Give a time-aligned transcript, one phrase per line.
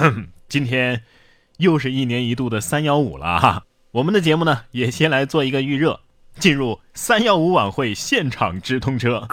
[0.48, 1.02] 今天
[1.58, 3.64] 又是一年一度的三幺五了哈。
[3.92, 6.00] 我们的节目呢，也先来做一个预热，
[6.38, 9.26] 进入三幺五晚会现场直通车。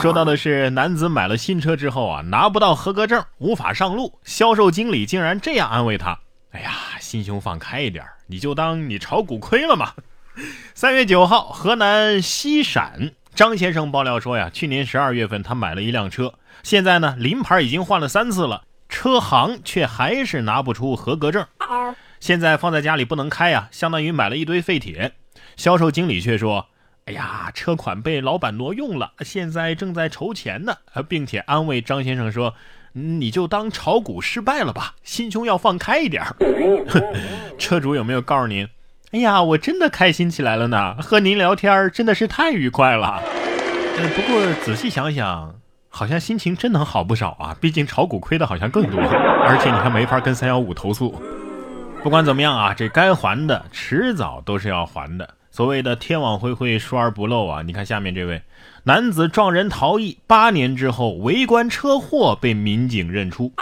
[0.00, 4.18] 说到的是男子买了新车之后啊，拿不到合格证，无法上路。
[4.24, 6.18] 销售经理竟然这样安慰他
[6.52, 9.92] ：“哎呀，心胸放开一点，你就当你炒股亏了嘛。”
[10.74, 18.62] 三月九号，河南西陕张先生爆料说呀，去年十二月份他买了一辆车，现在呢临牌已经换了三次了。
[18.90, 21.46] 车行却还是拿不出合格证，
[22.18, 25.12] 现在放在家里不能开呀，相当于买了一堆废铁。
[25.56, 26.66] 销售经理却说
[27.06, 30.74] ：“哎呀，车款被老板挪用了，现在正在筹钱呢。”
[31.08, 32.54] 并且安慰张先生说
[32.92, 36.22] ：“你就当炒股失败了吧，心胸要放开一点。
[37.56, 38.68] ”车主有没有告诉您？
[39.12, 43.22] 哎呀，我真的开心起来了呢，和您聊天真的是太愉快了。
[44.14, 45.59] 不过仔细想想。
[45.92, 47.54] 好像心情真能好不少啊！
[47.60, 51.20] 毕竟炒股亏的好像更多，而且你还没法跟三幺五投诉。
[52.02, 55.34] 不管怎么样啊，这该还的迟早都是要还的。
[55.50, 57.60] 所谓的天网恢恢，疏而不漏啊！
[57.62, 58.40] 你看下面这位
[58.84, 63.52] 男子撞人逃逸，八年之后围观车祸被民警认出。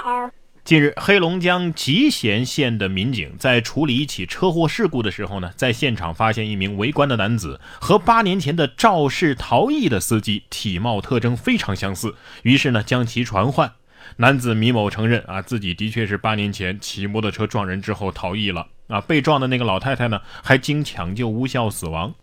[0.68, 13.72] 近日，黑龙江集贤县的民警在处理一起车祸事故的时候呢，在现场发现一名围观的男子和八年前的肇事逃逸的司机体貌特征非常相似，于是呢将其传唤。
[14.18, 22.14] 男子米某承认啊，自己的确是八年前骑摩托车撞人之后逃逸了啊，被撞的那个老太太呢还经抢救无效死亡。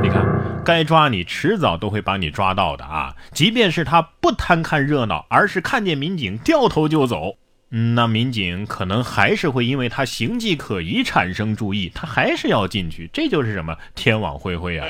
[0.00, 0.24] 你看，
[0.64, 7.38] 该抓你迟早都会把你抓到的啊，即便是他不贪看热闹，而是看见民警掉头就走。
[7.70, 14.86] 那民警可能还是会因为他形迹可疑产生注意，他还是要进去，这就是什么天网恢恢啊！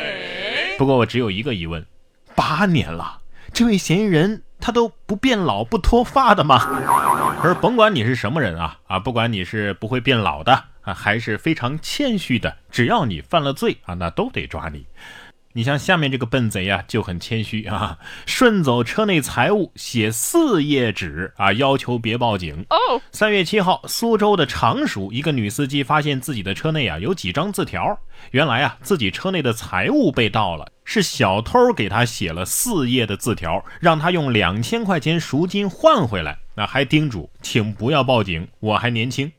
[0.78, 1.84] 不过我只有一个疑问：
[2.36, 3.18] 八年了，
[3.52, 6.58] 这位嫌疑人他都不变老不脱发的吗？
[7.42, 14.86] 而甭管你是什么人啊啊，不管你是不会变老的啊，还是非常谦虚的，只要你犯了罪啊，那都得抓你。
[15.54, 22.64] 你像下面这个笨贼啊，就很谦虚啊， 顺走车内财物，写四页纸啊，要求别报警。
[22.70, 27.98] 哦，三月七号，苏州的常熟一个女司机发现自己的车内啊有几张字条，
[28.30, 39.32] 原来啊自己车内的财物被盗了，是小偷给她写了四页的字条，让她用两千块钱赎金换回来，那还叮嘱请不要报警，我还年轻。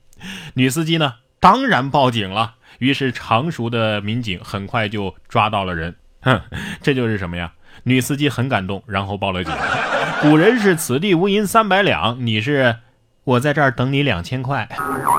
[0.55, 5.95] 女司机呢，当然报警了，于是常熟的民警很快就抓到了人。
[6.21, 6.41] 哼，
[6.81, 7.53] 这就是什么呀？
[7.83, 9.53] 女司机很感动，然后报了警。
[10.21, 12.75] 古人是此地无银三百两，你是
[13.23, 14.67] 我在这儿等你两千块，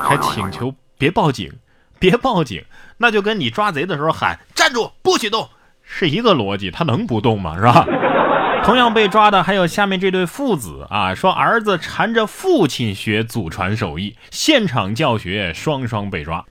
[0.03, 1.51] 还请求别报警，
[1.97, 2.63] 别报警，
[2.97, 5.49] 那就跟你抓贼的时候喊站住，不许动，
[5.81, 6.69] 是一个逻辑。
[6.69, 7.55] 他能不动吗？
[7.57, 7.85] 是吧？
[8.63, 16.45] 同样被抓的还有下面这对父子啊，说儿子缠着父亲学祖传手艺，现场教学，双双被抓。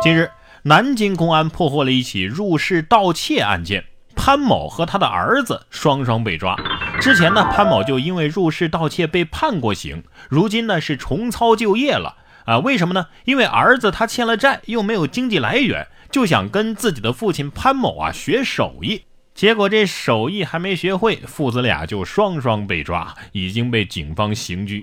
[0.00, 0.30] 近日，
[0.64, 3.84] 南京公安破获了一起入室盗窃案件。
[4.16, 6.54] 潘某和他的儿子双双被抓。
[7.00, 12.58] 之前呢，潘某就因为入室盗窃被判过刑，如今呢是重操旧业了啊？
[12.58, 13.06] 为什么呢？
[13.24, 19.04] 因为儿子他欠了债，又没有经济来源，就想跟自己的父亲潘某啊学手艺。
[19.34, 24.82] 结果这手艺还没学会，父子俩就双双被抓，已经被警方刑拘。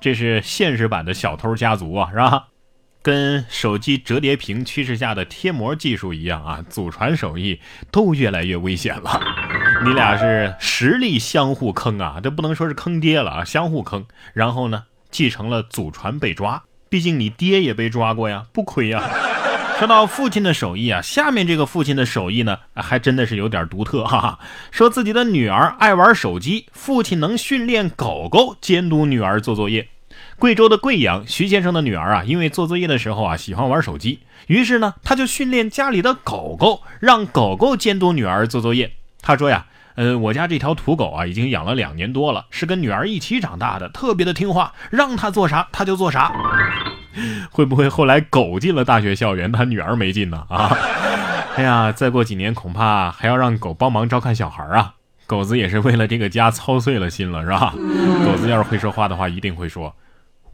[0.00, 2.46] 这是现实版的小偷家族啊，是吧？
[3.02, 7.60] 跟手机折叠屏趋势下的贴膜技术一样啊，祖传手艺
[7.90, 9.20] 都越来越危险了。
[9.84, 14.04] 你俩是实力相互坑啊，这不能说是坑爹了啊，相互坑。
[14.34, 19.02] 然后呢，继承了祖传被抓，毕竟你爹也被抓过呀，不亏呀。
[19.78, 24.40] 说到父亲的手艺啊，下面这个父亲的手艺呢，还真的是有点独特哈哈。
[24.72, 29.88] 说自己的女儿爱玩手机，父亲能训练狗狗监督女儿做作业。
[30.38, 38.92] 贵州的贵阳徐先生的女儿啊，因为做作业的时候啊喜欢玩手机，于是呢他就训练家里的狗狗，让狗狗监督女儿做作业。
[39.20, 39.66] 他说呀，
[39.96, 46.32] 呃，我家这条土狗啊已经养了两年多了，是跟女儿一起长大的，特别的听话，让他做啥他就做啥。
[47.50, 50.46] 会不会后来狗进了大学校园，他女儿没进呢？
[50.48, 50.70] 啊，
[51.56, 54.94] 哎呀，再过几年恐怕还要让狗帮忙照看小孩啊。
[55.26, 57.74] 狗子也是为了这个家操碎了心了，是吧？
[58.24, 59.92] 狗子要是会说话的话，一定会说。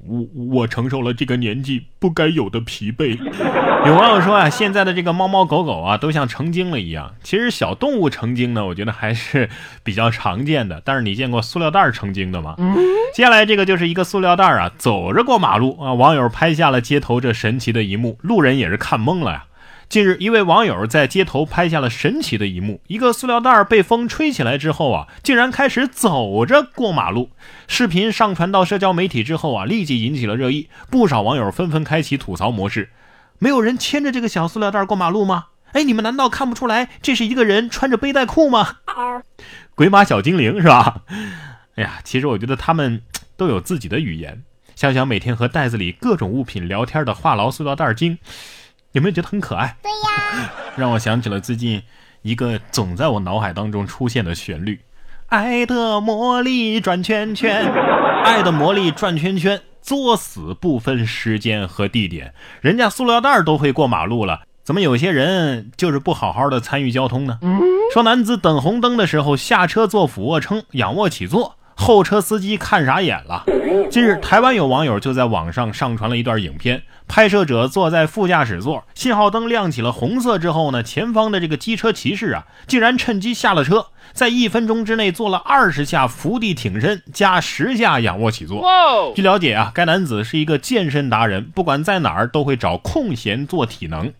[0.07, 3.19] 我我承受了这个年纪不该有的疲惫。
[3.87, 7.15] 有网友说啊，现在的这个猫猫狗狗啊，都像成精了一样。
[7.23, 9.49] 其实小动物成精呢，我觉得还是
[9.83, 10.81] 比较常见的。
[10.85, 12.57] 但是你见过塑料袋成精的吗？
[13.15, 19.45] 接下来这个就是一个塑料袋啊，走着过马路啊，网友拍下了街头这神奇的一幕，路人也是看懵了呀。
[19.89, 27.31] 近日，一位网友在街头拍下了神奇的一幕：一个塑料袋被风吹起来之后啊，竟然开始走着过马路。
[27.69, 32.91] 视频上传到社交媒体之后啊，立即引起了热议，不少网友纷纷开启吐槽模式。
[33.39, 35.47] 没有人牵着这个小塑料袋过马路吗？
[35.73, 38.79] 哎，你们难道看不出来这是一个人穿着背带裤吗？
[39.77, 41.03] 鬼马小精灵是吧？
[41.77, 43.03] 哎呀，其实我觉得他们
[43.37, 44.43] 都有自己的语言。
[44.75, 48.19] 想想每天和袋子里各种物品聊天的话痨塑料袋精。
[48.95, 49.77] 有没有觉得很可爱？
[49.83, 51.83] 对呀， 让我想起了最近
[52.23, 54.81] 一个总在我脑海当中出现的旋律：
[55.27, 57.69] 爱的魔力转圈圈，
[58.25, 62.33] 爱的魔力转圈圈，作死不分时间和地点。
[62.61, 67.41] 人家塑料袋都会过马路了，怎么有些人就是不好好的参与交通呢？
[67.93, 71.57] 说男子等红灯的时候下车做俯卧撑，仰卧起坐。
[71.75, 73.45] 后车司机看傻眼了。
[73.91, 88.65] 近日，台湾有网友就在网上上传了一段影片，拍摄者坐在副驾驶座，信号灯亮起了红色之后呢，前方的这个机车骑士啊，竟然趁机下了车，在一分钟之内做了二十下伏地挺身加十下仰卧起坐。
[89.15, 94.13] 据了解啊，该男子是一个健身达人，不管在哪儿都会找空闲做体能。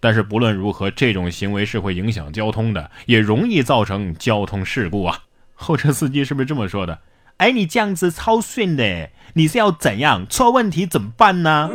[0.00, 5.20] 但是不论如何，这种行为是会影响交通的，也容易造成交通事故啊。
[5.54, 7.00] 后车司机是不是这么说的？
[7.38, 10.26] 哎，你这样子超逊的，你是要怎样？
[10.28, 11.70] 出问题怎么办呢？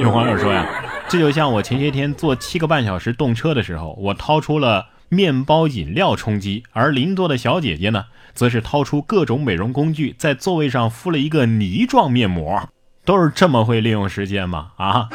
[0.00, 0.66] 有网友说呀，
[1.08, 12.68] 这就像我前些天坐七个半小时动车的时候，我掏出了面包饮料充饥，而邻座的小姐姐呢，则是掏出各种美容工具，在座位上敷了一个泥状面膜，
[13.04, 14.72] 都是这么会利用时间吗？
[14.76, 15.08] 啊？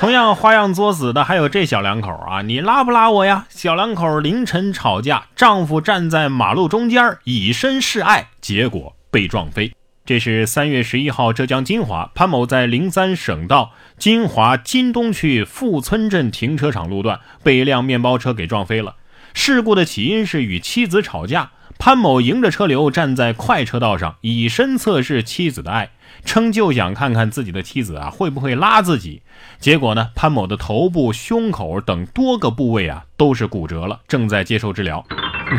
[0.00, 2.42] 同样花样作死的还有这小两口啊！
[2.42, 3.46] 你拉不拉我呀？
[3.48, 9.72] 小两口凌晨吵架，丈夫站在马路中间以身示爱，结果被撞飞。
[10.06, 18.94] 这是三月十一号，浙江金华潘某在灵山省道金华金东区富村镇停车场路段被一辆面包车给撞飞了。
[19.34, 25.90] 事故的起因是与妻子吵架，潘某迎着车流站在快车道上，以身测试妻子的爱。
[26.24, 29.22] 称就想看看自己的妻子啊会不会拉自己，
[29.58, 35.04] 结果呢，潘某的头部、胸口等多个部位啊都是骨折了，正在接受治疗。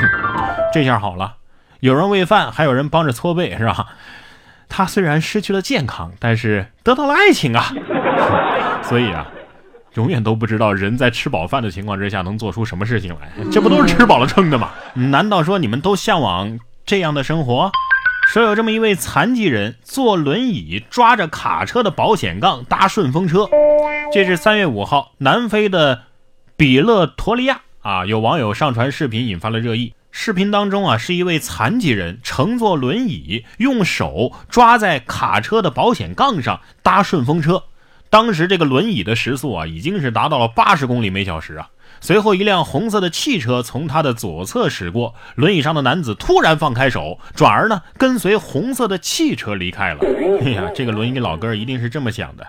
[0.74, 1.36] 这下好了，
[1.80, 3.88] 有人喂饭，还有人帮着搓背，是吧？
[4.68, 7.74] 他虽然失去了健康，但是得到了爱情啊。
[8.84, 9.28] 所以啊，
[9.96, 14.70] 永远都不知道人在吃饱饭的情况之下能做出什么事情来，这不都是吃饱了撑的吗？
[14.94, 17.72] 难道说你们都向往这样的生活？
[18.30, 23.50] 说有这么一位残疾人坐轮椅抓着卡车的保险杠搭顺风车，
[24.14, 26.04] 这是三月五号南非的
[26.56, 29.96] 比勒陀利亚啊，有网友上传视频引发了热议。
[30.12, 37.64] 视频当中啊，是一位残疾人乘坐轮椅，用手抓在卡车的保险杠上搭顺风车。
[38.10, 41.70] 当时这个轮椅的时速啊，已经是达到了八十公里每小时啊。
[42.02, 50.00] 随后，一辆红色的汽车从他的左侧驶过，轮椅上的男子突然放开手，转而呢跟随红色的汽车离开了。
[50.42, 52.48] 哎呀，这个轮椅老哥一定是这么想的。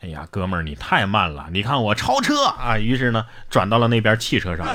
[0.00, 2.78] 哎呀，哥们儿，你太慢了，你看我超车啊！
[2.78, 4.66] 于是呢，转到了那边汽车上。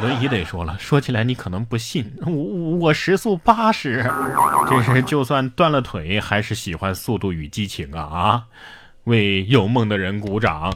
[0.00, 4.04] 轮椅得说了，说起来你可能不信，我我时速八十，
[4.68, 8.42] 这是就算断了腿还是喜欢速度与激情啊啊！
[9.04, 10.72] 为有梦的人鼓掌。